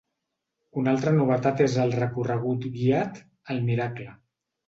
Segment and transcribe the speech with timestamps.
[0.83, 3.23] Una altra novetat és el recorregut guiat
[3.57, 4.09] ‘El miracle’.